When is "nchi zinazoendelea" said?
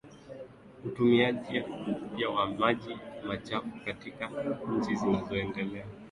4.77-5.85